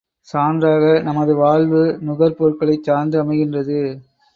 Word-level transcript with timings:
சான்றாக 0.27 1.01
நமது 1.03 1.35
வாழ்வு 1.35 1.83
நுகர் 2.01 2.37
பொருள்களைச் 2.37 2.83
சார்ந்து 2.83 3.23
அமைகின்றது. 3.23 3.79